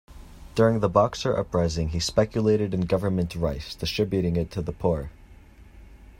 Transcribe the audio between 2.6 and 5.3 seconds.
in government rice, distributing it to the poor.